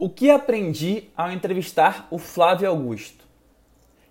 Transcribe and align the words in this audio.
O 0.00 0.08
que 0.08 0.30
aprendi 0.30 1.10
ao 1.16 1.32
entrevistar 1.32 2.06
o 2.08 2.18
Flávio 2.18 2.68
Augusto? 2.68 3.24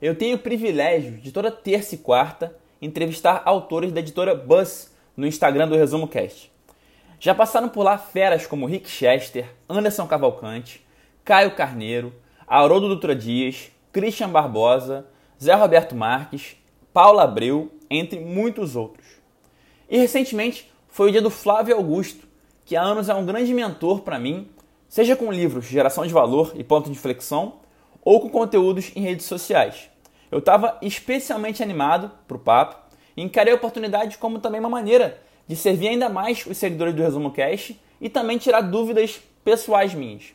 Eu 0.01 0.17
tenho 0.17 0.35
o 0.35 0.39
privilégio 0.39 1.13
de 1.13 1.31
toda 1.31 1.49
terça 1.49 1.95
e 1.95 1.97
quarta 1.97 2.53
entrevistar 2.81 3.41
autores 3.45 3.93
da 3.93 4.01
editora 4.01 4.35
Buzz 4.35 4.93
no 5.15 5.25
Instagram 5.25 5.65
do 5.65 5.77
Resumo 5.77 6.05
Cast. 6.05 6.51
Já 7.21 7.33
passaram 7.33 7.69
por 7.69 7.83
lá 7.83 7.97
feras 7.97 8.45
como 8.45 8.65
Rick 8.65 8.89
Chester, 8.89 9.49
Anderson 9.69 10.05
Cavalcante, 10.05 10.85
Caio 11.23 11.55
Carneiro, 11.55 12.13
Haroldo 12.45 12.89
Dutra 12.89 13.15
Dias, 13.15 13.71
Christian 13.93 14.27
Barbosa, 14.27 15.07
Zé 15.41 15.53
Roberto 15.53 15.95
Marques, 15.95 16.57
Paula 16.91 17.23
Abreu, 17.23 17.71
entre 17.89 18.19
muitos 18.19 18.75
outros. 18.75 19.07
E 19.89 19.97
recentemente 19.97 20.69
foi 20.89 21.07
o 21.07 21.11
dia 21.13 21.21
do 21.21 21.29
Flávio 21.29 21.77
Augusto, 21.77 22.27
que 22.65 22.75
há 22.75 22.81
anos 22.81 23.07
é 23.07 23.15
um 23.15 23.25
grande 23.25 23.53
mentor 23.53 24.01
para 24.01 24.19
mim 24.19 24.49
seja 24.87 25.15
com 25.15 25.31
livros 25.31 25.65
de 25.65 25.71
geração 25.71 26.05
de 26.05 26.13
valor 26.13 26.53
e 26.55 26.63
ponto 26.63 26.85
de 26.85 26.91
inflexão, 26.91 27.55
ou 28.03 28.21
com 28.21 28.29
conteúdos 28.29 28.91
em 28.95 29.01
redes 29.01 29.25
sociais. 29.25 29.89
Eu 30.31 30.39
estava 30.39 30.77
especialmente 30.81 31.61
animado 31.61 32.11
para 32.27 32.37
o 32.37 32.39
papo 32.39 32.77
e 33.15 33.21
encarei 33.21 33.53
a 33.53 33.55
oportunidade 33.55 34.17
como 34.17 34.39
também 34.39 34.59
uma 34.59 34.69
maneira 34.69 35.21
de 35.47 35.55
servir 35.55 35.89
ainda 35.89 36.09
mais 36.09 36.45
os 36.45 36.57
seguidores 36.57 36.93
do 36.93 37.01
Resumo 37.01 37.31
Cash 37.31 37.73
e 37.99 38.09
também 38.09 38.37
tirar 38.37 38.61
dúvidas 38.61 39.19
pessoais 39.43 39.93
minhas. 39.93 40.33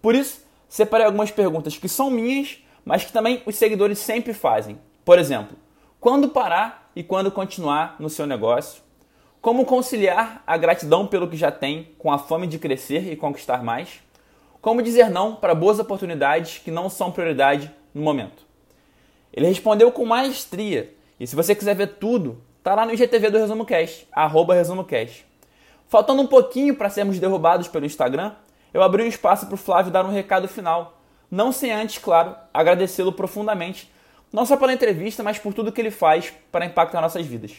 Por 0.00 0.14
isso, 0.14 0.44
separei 0.68 1.06
algumas 1.06 1.30
perguntas 1.30 1.76
que 1.76 1.88
são 1.88 2.10
minhas, 2.10 2.58
mas 2.84 3.04
que 3.04 3.12
também 3.12 3.42
os 3.44 3.56
seguidores 3.56 3.98
sempre 3.98 4.32
fazem. 4.32 4.78
Por 5.04 5.18
exemplo, 5.18 5.56
quando 6.00 6.28
parar 6.28 6.90
e 6.94 7.02
quando 7.02 7.30
continuar 7.30 7.96
no 7.98 8.08
seu 8.08 8.26
negócio? 8.26 8.82
Como 9.42 9.66
conciliar 9.66 10.40
a 10.46 10.56
gratidão 10.56 11.04
pelo 11.04 11.26
que 11.28 11.36
já 11.36 11.50
tem 11.50 11.88
com 11.98 12.12
a 12.12 12.18
fome 12.18 12.46
de 12.46 12.60
crescer 12.60 13.12
e 13.12 13.16
conquistar 13.16 13.60
mais? 13.60 14.00
Como 14.60 14.80
dizer 14.80 15.10
não 15.10 15.34
para 15.34 15.52
boas 15.52 15.80
oportunidades 15.80 16.58
que 16.58 16.70
não 16.70 16.88
são 16.88 17.10
prioridade 17.10 17.68
no 17.92 18.02
momento? 18.02 18.44
Ele 19.32 19.48
respondeu 19.48 19.90
com 19.90 20.06
maestria. 20.06 20.94
E 21.18 21.26
se 21.26 21.34
você 21.34 21.56
quiser 21.56 21.74
ver 21.74 21.88
tudo, 21.94 22.40
tá 22.62 22.72
lá 22.76 22.86
no 22.86 22.94
IGTV 22.94 23.30
do 23.30 23.38
Resumo 23.38 23.66
Cast, 23.66 24.06
arroba 24.12 24.54
Resumo 24.54 24.84
Cast. 24.84 25.26
Faltando 25.88 26.22
um 26.22 26.28
pouquinho 26.28 26.76
para 26.76 26.88
sermos 26.88 27.18
derrubados 27.18 27.66
pelo 27.66 27.84
Instagram, 27.84 28.36
eu 28.72 28.80
abri 28.80 29.02
um 29.02 29.08
espaço 29.08 29.46
para 29.46 29.56
o 29.56 29.58
Flávio 29.58 29.90
dar 29.90 30.06
um 30.06 30.12
recado 30.12 30.46
final. 30.46 31.00
Não 31.28 31.50
sem 31.50 31.72
antes, 31.72 31.98
claro, 31.98 32.36
agradecê-lo 32.54 33.10
profundamente, 33.10 33.92
não 34.32 34.46
só 34.46 34.56
pela 34.56 34.72
entrevista, 34.72 35.20
mas 35.20 35.40
por 35.40 35.52
tudo 35.52 35.72
que 35.72 35.80
ele 35.80 35.90
faz 35.90 36.32
para 36.52 36.64
impactar 36.64 37.00
nossas 37.00 37.26
vidas. 37.26 37.56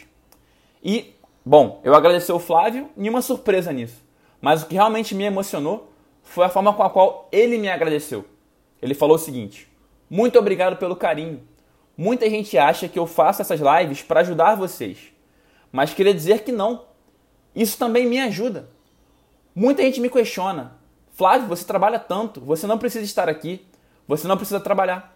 E 0.82 1.14
Bom, 1.46 1.80
eu 1.84 1.94
agradeci 1.94 2.32
o 2.32 2.38
Flávio, 2.38 2.88
nenhuma 2.96 3.20
surpresa 3.20 3.70
nisso. 3.70 4.02
Mas 4.40 4.62
o 4.62 4.66
que 4.66 4.74
realmente 4.74 5.14
me 5.14 5.24
emocionou 5.24 5.92
foi 6.22 6.46
a 6.46 6.48
forma 6.48 6.72
com 6.72 6.82
a 6.82 6.88
qual 6.88 7.28
ele 7.30 7.58
me 7.58 7.68
agradeceu. 7.68 8.24
Ele 8.80 8.94
falou 8.94 9.16
o 9.16 9.18
seguinte: 9.18 9.70
Muito 10.08 10.38
obrigado 10.38 10.76
pelo 10.76 10.96
carinho. 10.96 11.42
Muita 11.96 12.28
gente 12.30 12.56
acha 12.56 12.88
que 12.88 12.98
eu 12.98 13.06
faço 13.06 13.42
essas 13.42 13.60
lives 13.60 14.02
para 14.02 14.20
ajudar 14.20 14.54
vocês, 14.54 15.12
mas 15.70 15.92
queria 15.92 16.14
dizer 16.14 16.44
que 16.44 16.50
não. 16.50 16.86
Isso 17.54 17.78
também 17.78 18.06
me 18.06 18.18
ajuda. 18.18 18.70
Muita 19.54 19.82
gente 19.82 20.00
me 20.00 20.08
questiona: 20.08 20.78
Flávio, 21.12 21.46
você 21.46 21.64
trabalha 21.64 21.98
tanto, 21.98 22.40
você 22.40 22.66
não 22.66 22.78
precisa 22.78 23.04
estar 23.04 23.28
aqui, 23.28 23.64
você 24.08 24.26
não 24.26 24.38
precisa 24.38 24.60
trabalhar. 24.60 25.14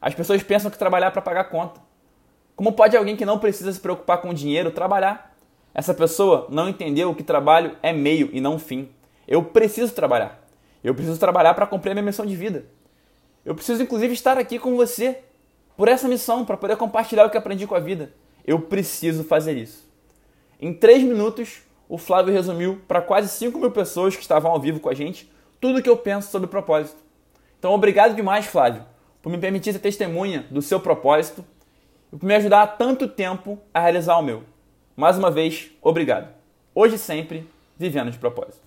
As 0.00 0.14
pessoas 0.14 0.42
pensam 0.42 0.70
que 0.70 0.78
trabalhar 0.78 1.08
é 1.08 1.10
para 1.10 1.20
pagar 1.20 1.44
conta. 1.44 1.80
Como 2.56 2.72
pode 2.72 2.96
alguém 2.96 3.14
que 3.14 3.26
não 3.26 3.38
precisa 3.38 3.70
se 3.72 3.78
preocupar 3.78 4.22
com 4.22 4.32
dinheiro 4.32 4.70
trabalhar? 4.70 5.29
Essa 5.74 5.94
pessoa 5.94 6.46
não 6.50 6.68
entendeu 6.68 7.14
que 7.14 7.22
trabalho 7.22 7.76
é 7.82 7.92
meio 7.92 8.28
e 8.32 8.40
não 8.40 8.58
fim. 8.58 8.88
Eu 9.26 9.42
preciso 9.42 9.92
trabalhar. 9.94 10.40
Eu 10.82 10.94
preciso 10.94 11.18
trabalhar 11.18 11.54
para 11.54 11.66
cumprir 11.66 11.92
a 11.92 11.94
minha 11.94 12.04
missão 12.04 12.26
de 12.26 12.34
vida. 12.34 12.64
Eu 13.44 13.54
preciso, 13.54 13.82
inclusive, 13.82 14.12
estar 14.12 14.38
aqui 14.38 14.58
com 14.58 14.76
você 14.76 15.20
por 15.76 15.88
essa 15.88 16.08
missão, 16.08 16.44
para 16.44 16.56
poder 16.56 16.76
compartilhar 16.76 17.24
o 17.24 17.30
que 17.30 17.38
aprendi 17.38 17.66
com 17.66 17.74
a 17.74 17.80
vida. 17.80 18.12
Eu 18.46 18.60
preciso 18.60 19.24
fazer 19.24 19.56
isso. 19.56 19.88
Em 20.60 20.74
três 20.74 21.02
minutos, 21.02 21.62
o 21.88 21.96
Flávio 21.96 22.32
resumiu 22.32 22.80
para 22.86 23.00
quase 23.00 23.28
5 23.28 23.58
mil 23.58 23.70
pessoas 23.70 24.14
que 24.14 24.22
estavam 24.22 24.50
ao 24.50 24.60
vivo 24.60 24.78
com 24.78 24.88
a 24.88 24.94
gente 24.94 25.30
tudo 25.60 25.78
o 25.78 25.82
que 25.82 25.88
eu 25.88 25.96
penso 25.96 26.30
sobre 26.30 26.48
propósito. 26.48 27.02
Então, 27.58 27.72
obrigado 27.72 28.14
demais, 28.14 28.46
Flávio, 28.46 28.84
por 29.22 29.30
me 29.30 29.38
permitir 29.38 29.72
ser 29.72 29.78
testemunha 29.78 30.46
do 30.50 30.62
seu 30.62 30.80
propósito 30.80 31.44
e 32.12 32.16
por 32.16 32.26
me 32.26 32.34
ajudar 32.34 32.62
há 32.62 32.66
tanto 32.66 33.06
tempo 33.06 33.58
a 33.72 33.80
realizar 33.80 34.18
o 34.18 34.22
meu. 34.22 34.42
Mais 35.00 35.16
uma 35.16 35.30
vez, 35.30 35.70
obrigado. 35.80 36.28
Hoje 36.74 36.98
sempre, 36.98 37.48
vivendo 37.78 38.10
de 38.10 38.18
propósito. 38.18 38.60